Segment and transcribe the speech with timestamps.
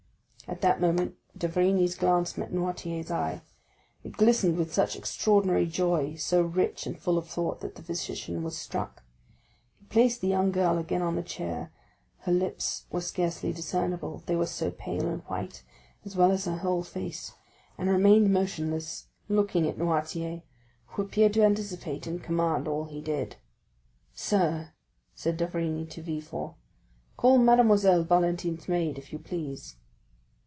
[0.47, 3.41] At that moment d'Avrigny's glance met Noirtier's eye.
[4.03, 8.43] It glistened with such extraordinary joy, so rich and full of thought, that the physician
[8.43, 9.01] was struck.
[9.79, 14.45] He placed the young girl again on the chair,—her lips were scarcely discernible, they were
[14.45, 15.63] so pale and white,
[16.03, 20.41] as well as her whole face,—and remained motionless, looking at Noirtier,
[20.87, 23.37] who appeared to anticipate and commend all he did.
[24.13, 24.73] "Sir,"
[25.15, 26.55] said d'Avrigny to Villefort,
[27.15, 29.77] "call Mademoiselle Valentine's maid, if you please."